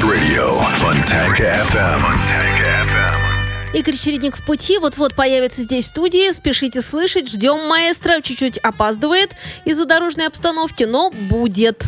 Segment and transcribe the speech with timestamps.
[0.00, 0.42] 2100.
[3.74, 6.30] Игорь Чередник в пути, вот-вот появится здесь в студии.
[6.32, 11.32] Спешите слышать, ждем маэстро, чуть-чуть опаздывает из-за дорожной обстановки, но будет.
[11.32, 11.86] Будет.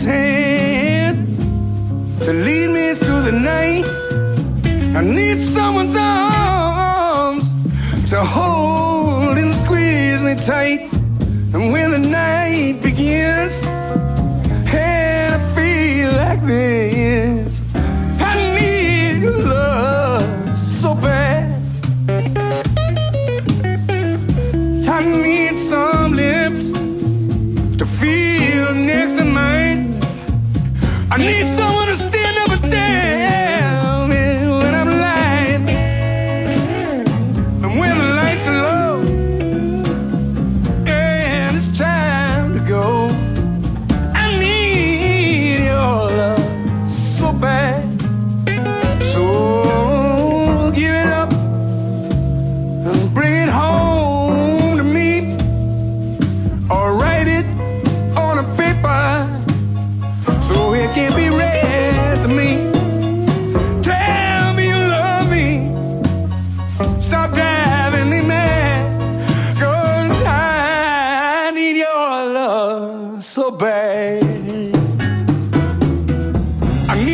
[0.00, 1.26] hand
[2.24, 3.84] to lead me through the night.
[4.96, 7.44] I need someone's arms
[8.10, 10.80] to hold and squeeze me tight.
[11.52, 13.62] And when the night begins,
[14.72, 16.81] and I feel like this.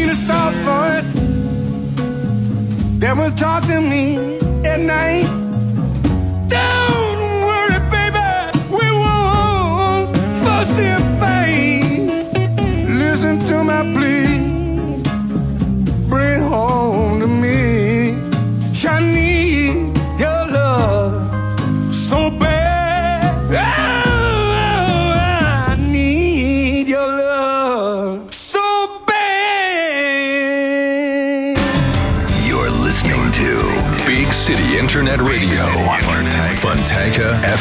[0.04, 1.12] A soft voice
[3.00, 5.26] that will talk to me at night.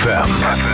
[0.07, 0.66] FM.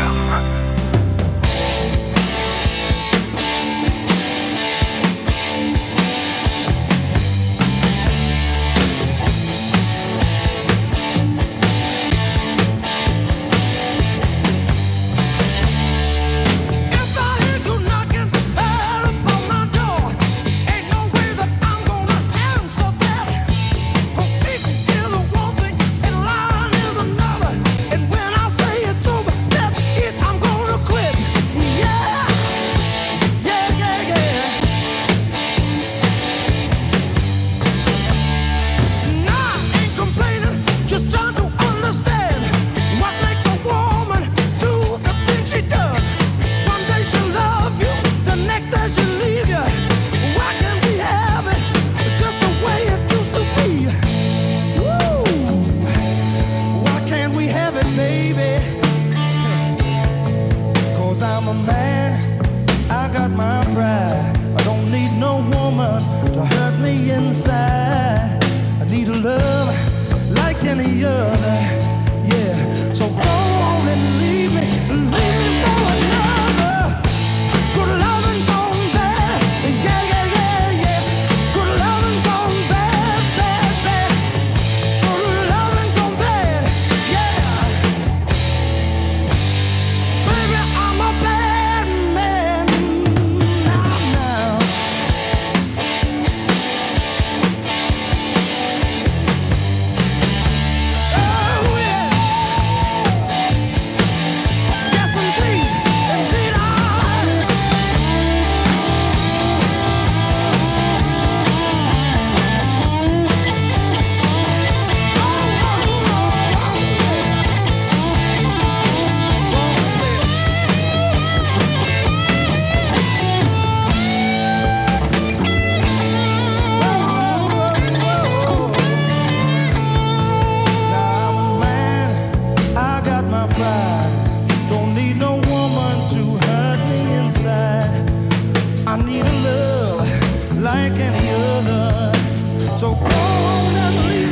[142.79, 144.22] So go on and leave.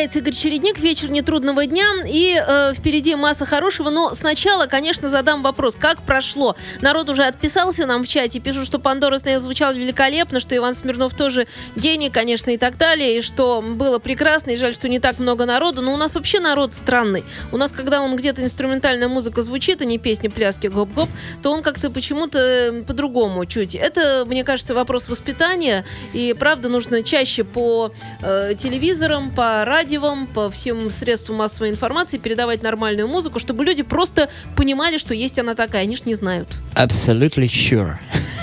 [0.00, 0.78] появляется Игорь Чередник.
[0.78, 1.84] Вечер нетрудного дня.
[2.06, 3.90] И э, впереди масса хорошего.
[3.90, 5.76] Но сначала, конечно, задам вопрос.
[5.78, 6.56] Как прошло?
[6.80, 8.40] Народ уже отписался нам в чате.
[8.40, 13.18] Пишут, что Пандора Снейл звучала великолепно, что Иван Смирнов тоже гений, конечно, и так далее.
[13.18, 14.52] И что было прекрасно.
[14.52, 15.82] И жаль, что не так много народу.
[15.82, 17.22] Но у нас вообще народ странный.
[17.52, 21.10] У нас, когда он где-то инструментальная музыка звучит, а не песни, пляски, гоп-гоп,
[21.42, 23.74] то он как-то почему-то э, по-другому чуть.
[23.74, 25.84] Это, мне кажется, вопрос воспитания.
[26.14, 27.92] И правда, нужно чаще по
[28.22, 33.82] э, телевизорам, по радио радиовым, по всем средствам массовой информации передавать нормальную музыку, чтобы люди
[33.82, 36.48] просто понимали, что есть она такая, они ж не знают.
[36.76, 37.94] Absolutely sure.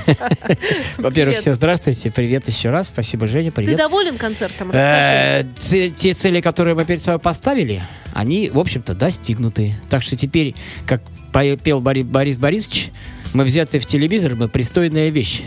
[0.98, 3.72] Во-первых, все здравствуйте, привет еще раз, спасибо, Женя, привет.
[3.72, 4.72] Ты доволен концертом?
[4.74, 7.82] Э, те цели, которые мы перед собой поставили,
[8.14, 9.74] они, в общем-то, достигнуты.
[9.90, 10.54] Так что теперь,
[10.86, 11.02] как
[11.64, 12.92] пел Борис Борисович,
[13.34, 15.44] мы взяты в телевизор, мы пристойная вещь.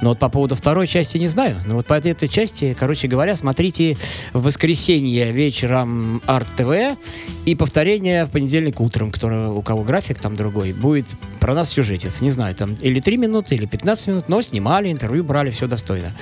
[0.00, 1.56] Но вот по поводу второй части не знаю.
[1.66, 3.96] Но вот по этой части, короче говоря, смотрите
[4.32, 6.98] в воскресенье вечером Арт ТВ
[7.44, 11.06] и повторение в понедельник утром, которое у кого график там другой, будет
[11.40, 12.20] про нас сюжетец.
[12.20, 16.12] Не знаю, там или 3 минуты, или 15 минут, но снимали, интервью брали, все достойно.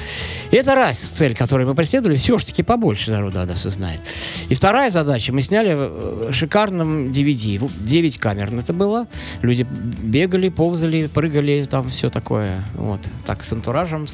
[0.51, 4.01] И это раз цель, которую мы преследовали, все-таки побольше народу о нас узнает.
[4.49, 9.07] И вторая задача, мы сняли в шикарном DVD, 9 камер это было,
[9.43, 9.67] люди
[10.03, 14.07] бегали, ползали, прыгали, там все такое, вот, так, с антуражем,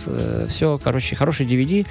[0.49, 1.87] все, короче, хороший DVD,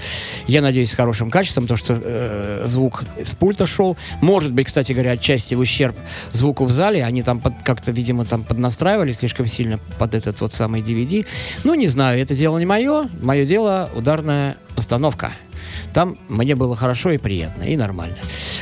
[0.48, 4.94] я надеюсь, с хорошим качеством, то, что э, звук с пульта шел, может быть, кстати
[4.94, 5.96] говоря, отчасти в ущерб
[6.34, 10.54] звуку в зале, они там под- как-то, видимо, там поднастраивали слишком сильно под этот вот
[10.54, 11.26] самый DVD,
[11.64, 15.32] ну, не знаю, это дело не мое, мое дело ударная установка.
[15.96, 18.18] Там мне было хорошо и приятно, и нормально.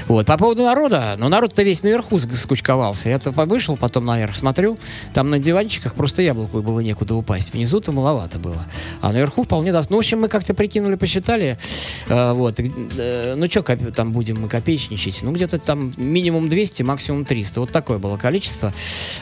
[0.08, 0.28] Вот.
[0.28, 3.10] По поводу народа, ну, народ-то весь наверху ск- скучковался.
[3.10, 4.78] Я-то вышел потом наверх, смотрю,
[5.16, 7.52] там на диванчиках просто яблоку было некуда упасть.
[7.52, 8.64] Внизу-то маловато было.
[9.02, 9.90] А наверху вполне даст.
[9.90, 11.58] Ну, в общем, мы как-то прикинули, посчитали.
[12.08, 12.60] э, вот.
[12.60, 15.24] Э, ну, что там будем мы копеечничать?
[15.24, 17.62] Ну, где-то там минимум 200, максимум 300.
[17.62, 18.72] Вот такое было количество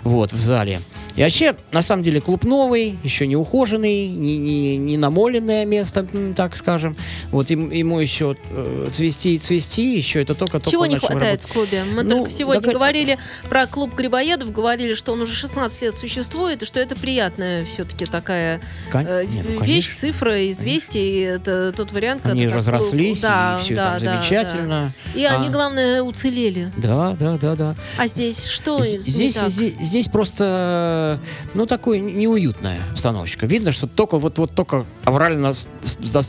[0.04, 0.82] вот, в зале.
[1.16, 6.06] И вообще, на самом деле, клуб новый, еще не ухоженный, не, не, не намоленное место,
[6.36, 6.98] так скажем.
[7.32, 11.50] Вот им- ему еще э, цвести и цвести, еще это только-только Чего не хватает работать.
[11.50, 11.84] в клубе?
[11.94, 13.18] Мы Ну, только сегодня так- говорили
[13.50, 18.06] про клуб Грибоедов, говорили, что он уже 16 лет существует, и что это приятная все-таки
[18.06, 18.60] такая
[18.92, 19.96] Кон- э, не, ну, вещь, конечно.
[19.96, 21.24] цифра, известие.
[21.36, 24.94] Это тот вариант, Они когда так, разрослись, да, и все да, там да, замечательно.
[25.14, 25.20] да.
[25.20, 25.52] И они, А.
[25.52, 26.72] главное, уцелели.
[26.78, 27.76] Да, да, да, да.
[27.98, 31.20] А здесь что Здесь, здесь, здесь просто,
[31.54, 33.46] ну, такое неуютная обстановочка.
[33.46, 35.54] Видно, что только вот, вот только аврально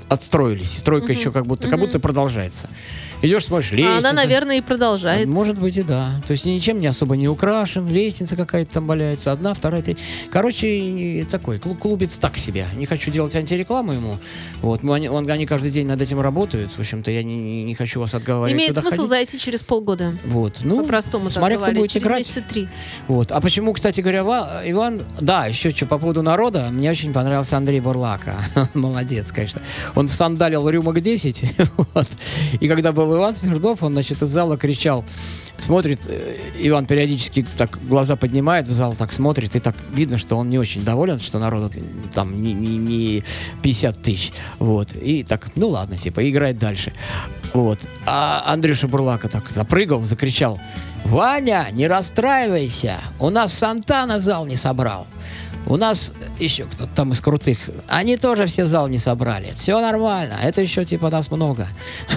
[0.09, 0.79] отстроились.
[0.79, 2.69] Стройка еще как будто, как будто продолжается.
[3.23, 3.99] Идешь, смотришь, А лестница.
[3.99, 5.29] она, наверное, и продолжается.
[5.29, 6.21] Может быть и да.
[6.27, 10.03] То есть ничем не особо не украшен, лестница какая-то там валяется, одна, вторая, третья.
[10.31, 12.67] Короче, такой клу- клубец так себе.
[12.77, 14.19] Не хочу делать антирекламу ему.
[14.61, 16.73] Вот, мы- они, он- они каждый день над этим работают.
[16.73, 18.53] В общем-то, я не, не- хочу вас отговаривать.
[18.61, 19.09] Имеет смысл ходить.
[19.09, 20.17] зайти через полгода.
[20.25, 22.19] Вот, ну, По-простому смотря кто будет через играть.
[22.19, 22.69] месяца три.
[23.09, 23.31] Вот.
[23.33, 25.01] А почему, кстати говоря, Ва- Иван...
[25.21, 28.37] Да, еще что, по поводу народа, мне очень понравился Андрей Бурлака.
[28.75, 29.63] Молодец, конечно.
[29.95, 31.45] Он сандалил рюмок 10.
[31.95, 32.09] вот.
[32.61, 35.05] И когда был Иван Свердов, он, значит, из зала кричал,
[35.59, 40.37] смотрит, э, Иван периодически так глаза поднимает в зал, так смотрит, и так видно, что
[40.37, 41.71] он не очень доволен, что народу
[42.15, 43.25] там не, не- не
[43.63, 44.33] 50 тысяч.
[44.59, 44.89] Вот.
[44.95, 46.93] И так, ну ладно, типа, играет дальше.
[47.55, 47.79] Вот.
[48.07, 50.59] А Андрюша Бурлака так запрыгал, закричал,
[51.05, 55.07] Ваня, не расстраивайся, у нас Сантана зал не собрал.
[55.67, 59.53] У нас еще кто-то там из крутых, они тоже все зал не собрали.
[59.57, 61.69] Все нормально, это еще типа нас много.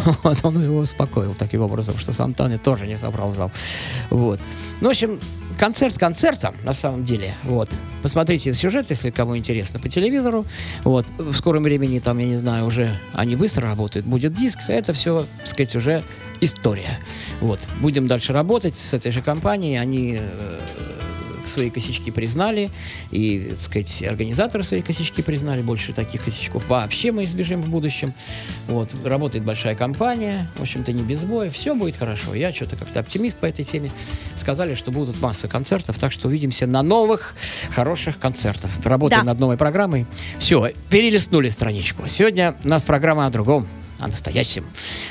[0.24, 3.52] Вот он его успокоил таким образом, что Сантана тоже не собрал зал.
[4.10, 4.40] Вот.
[4.82, 5.20] Ну, в общем,
[5.58, 7.36] концерт концертом, на самом деле.
[7.44, 7.70] Вот.
[8.02, 10.46] Посмотрите сюжет, если кому интересно, по телевизору.
[10.84, 11.06] Вот.
[11.18, 14.06] В скором времени, там, я не знаю, уже они быстро работают.
[14.06, 14.60] Будет диск.
[14.68, 16.04] Это все, так сказать, уже
[16.42, 17.00] история.
[17.42, 17.60] Вот.
[17.82, 19.78] Будем дальше работать с этой же компанией.
[19.78, 20.95] Они э,
[21.50, 22.72] свои косячки признали,
[23.12, 28.14] и, так сказать, организаторы свои косячки признали, больше таких косячков вообще мы избежим в будущем.
[28.68, 32.34] Вот, работает большая компания, в общем-то, не без боя, все будет хорошо.
[32.34, 33.92] Я что-то как-то оптимист по этой теме.
[34.38, 37.36] Сказали, что будут масса концертов, так что увидимся на новых
[37.72, 38.70] хороших концертах.
[38.84, 39.32] Работаем Да.
[39.32, 40.06] над новой программой.
[40.40, 42.08] Все, перелистнули страничку.
[42.08, 43.68] Сегодня у нас программа о другом
[44.00, 44.66] о настоящем.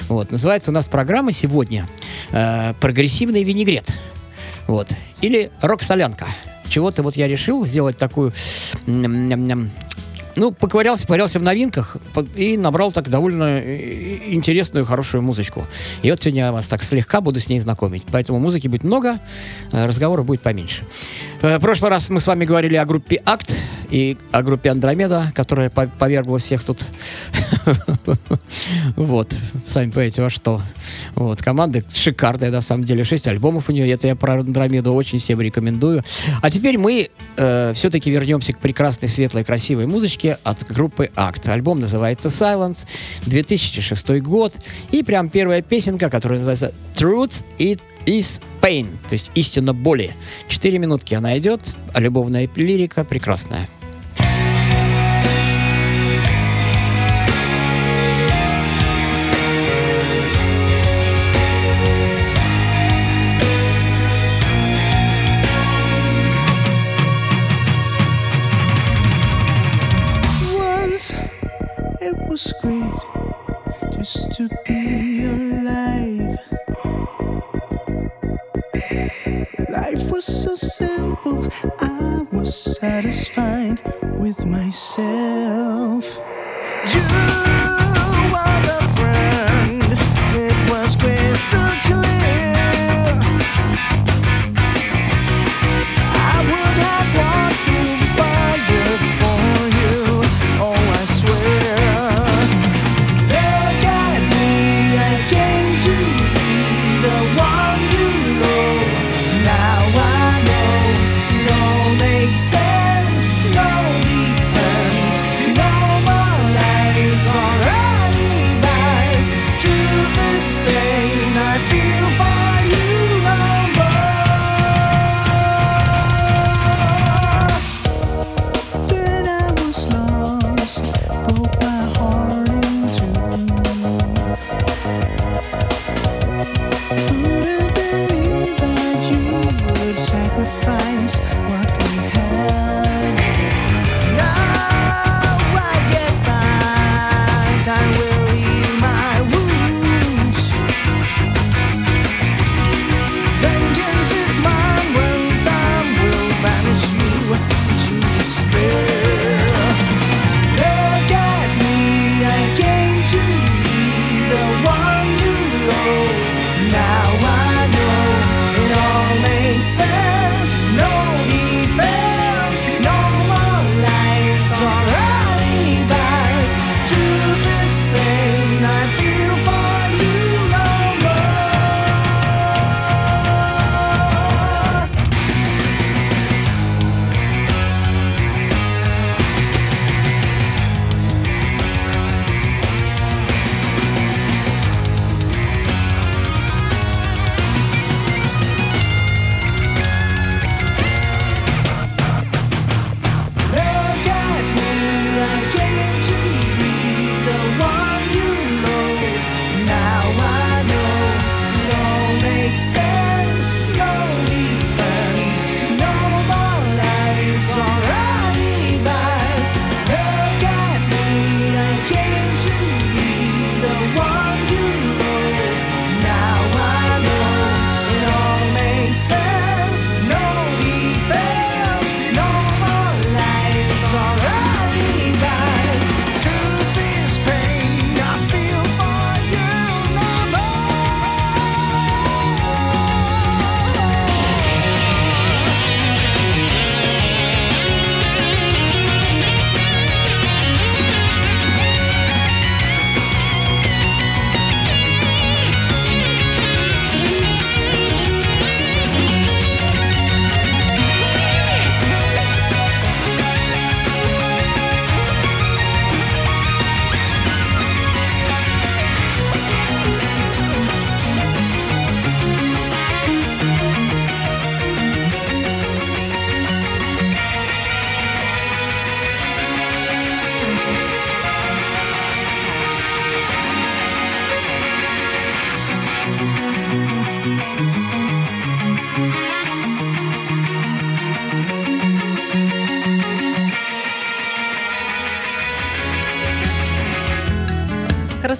[0.08, 0.30] Вот.
[0.30, 1.88] Называется у нас программа сегодня
[2.32, 3.92] э, «Прогрессивный винегрет».
[4.66, 4.88] Вот.
[5.20, 6.26] Или рок-солянка.
[6.68, 8.32] Чего-то вот я решил сделать такую...
[10.36, 11.96] Ну, поковырялся, поковырялся в новинках
[12.34, 15.64] и набрал так довольно э, интересную, хорошую музычку.
[16.02, 18.02] И вот сегодня я вас так слегка буду с ней знакомить.
[18.10, 19.20] Поэтому музыки будет много,
[19.70, 20.82] э, разговоров будет поменьше.
[21.40, 23.56] Э, В прошлый раз мы с вами говорили о группе «Акт»
[23.94, 26.84] и о группе «Андромеда», которая по- повергла всех тут
[28.96, 29.32] вот,
[29.68, 30.60] сами понимаете, во что.
[31.14, 33.04] Вот, команда шикарная, на самом деле.
[33.04, 33.88] Шесть альбомов у нее.
[33.88, 36.02] Это я про Андромеду очень всем рекомендую.
[36.42, 41.48] А теперь мы все-таки вернемся к прекрасной, светлой, красивой музычке от группы Акт.
[41.48, 42.86] Альбом называется Silence,
[43.26, 44.52] 2006 год.
[44.90, 50.14] И прям первая песенка, которая называется Truth It is Pain, то есть истина боли.
[50.48, 53.68] Четыре минутки она идет, а любовная лирика прекрасная.
[83.12, 83.78] Satisfied
[84.18, 86.18] with myself.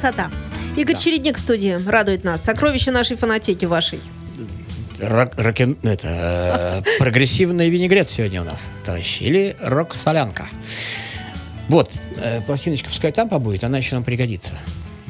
[0.05, 0.31] Красота.
[0.77, 2.45] Игорь Чередник в студии радует нас.
[2.45, 4.01] Сокровище нашей фонотеки вашей.
[5.01, 9.23] Рок, рокен- это, э, прогрессивный винегрет сегодня у нас, товарищи.
[9.23, 10.47] Или рок-солянка.
[11.69, 14.53] Вот, э, пластиночка пускай там побудет, она еще нам пригодится.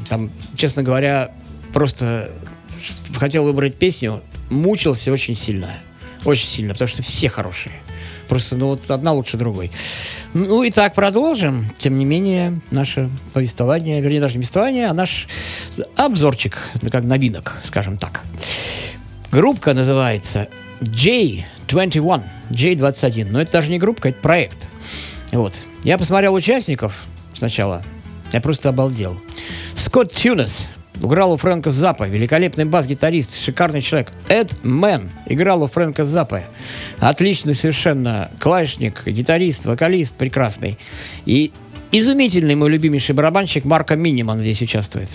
[0.09, 1.33] Там, честно говоря,
[1.73, 2.31] просто
[3.17, 5.71] хотел выбрать песню, мучился очень сильно.
[6.25, 7.75] Очень сильно, потому что все хорошие.
[8.29, 9.71] Просто, ну, вот одна лучше другой.
[10.33, 11.71] Ну, и так продолжим.
[11.79, 15.29] Тем не менее, наше повествование, вернее, даже не повествование, а наш
[15.97, 16.59] обзорчик,
[16.91, 18.25] как новинок, скажем так.
[19.31, 20.49] Группка называется
[20.81, 22.23] J21.
[22.51, 23.27] J21.
[23.31, 24.59] Но это даже не группка, это проект.
[25.33, 25.55] Вот.
[25.83, 27.83] Я посмотрел участников сначала.
[28.33, 29.21] Я просто обалдел.
[29.75, 30.69] Скотт Тюнес
[31.01, 32.05] играл у Фрэнка Запа.
[32.05, 34.13] Великолепный бас-гитарист, шикарный человек.
[34.29, 36.43] Эд Мэн играл у Фрэнка Запа.
[37.01, 40.79] Отличный совершенно клавишник, гитарист, вокалист прекрасный.
[41.27, 41.53] И
[41.93, 45.09] изумительный мой любимейший барабанщик Марко Миниман здесь участвует.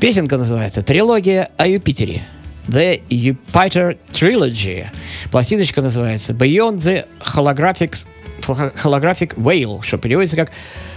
[0.00, 2.22] Песенка называется «Трилогия о Юпитере».
[2.68, 4.86] The Jupiter Trilogy.
[5.30, 8.06] Пластиночка называется Beyond the Holographic,
[8.40, 10.50] Holographic Veil, что переводится как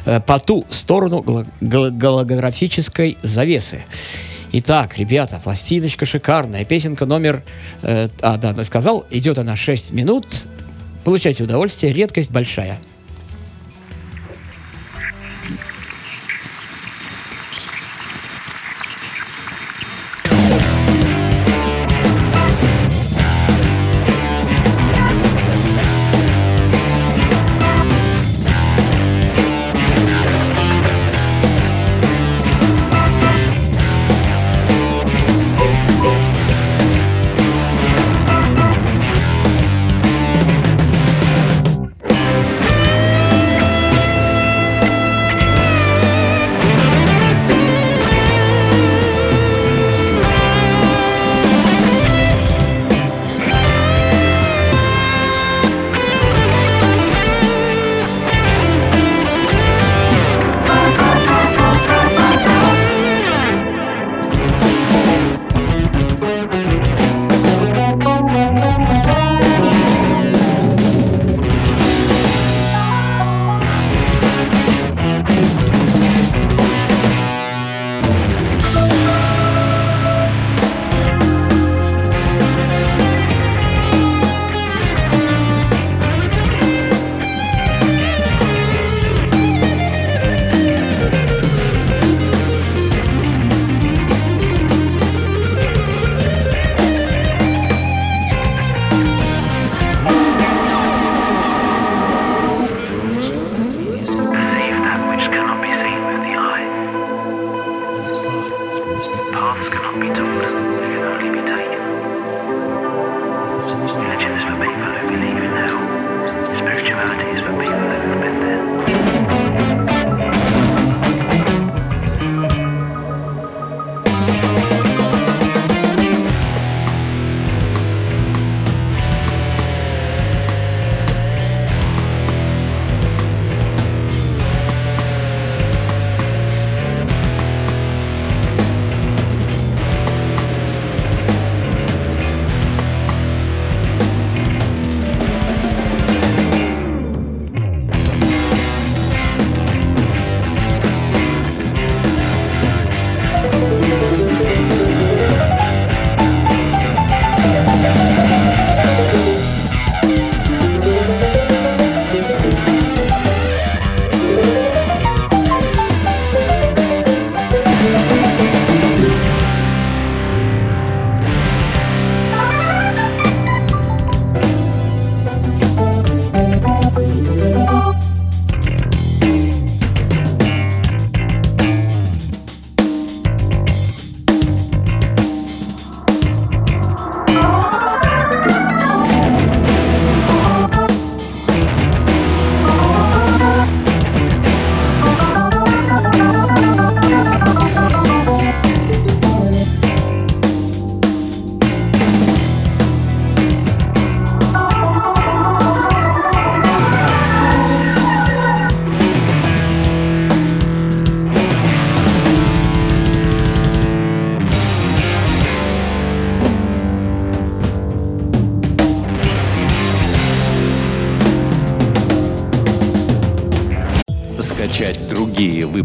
[0.06, 3.84] э, «По ту сторону голографической завесы».
[4.54, 6.66] Итак, ребята, пластиночка шикарная.
[6.66, 7.42] Песенка номер...
[7.84, 10.28] э, а, да, ну, сказал, идет она 6 минут.
[11.06, 12.78] Получайте удовольствие, редкость большая.